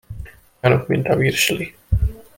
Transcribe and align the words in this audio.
Olyanok, 0.63 0.87
mint 0.87 1.07
a 1.07 1.15
virsli. 1.15 1.75